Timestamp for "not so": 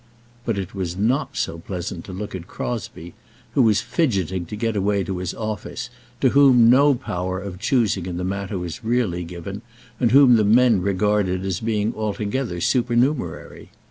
0.97-1.59